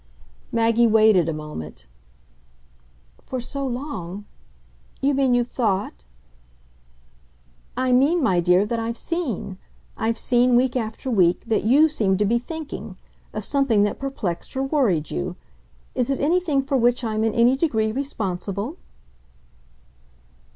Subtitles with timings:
[0.51, 1.85] Maggie waited a moment.
[3.27, 4.25] "For so long?
[4.99, 6.05] You mean you've thought?"
[7.77, 9.59] "I mean, my dear, that I've seen.
[9.95, 12.97] I've seen, week after week, that YOU seemed to be thinking
[13.31, 15.35] of something that perplexed or worried you.
[15.93, 18.77] Is it anything for which I'm in any degree responsible?"